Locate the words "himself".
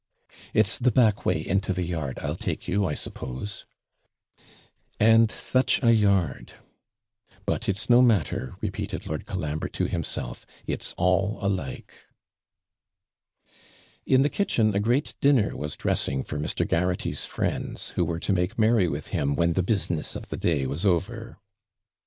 9.85-10.43